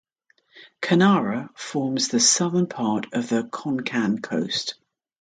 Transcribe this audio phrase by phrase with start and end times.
[0.81, 4.73] Kanara forms the southern part of the Konkan coast.